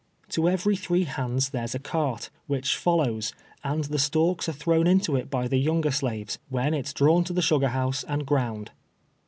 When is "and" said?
3.63-3.83, 8.05-8.25